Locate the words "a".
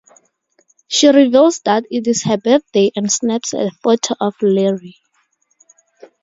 3.53-3.69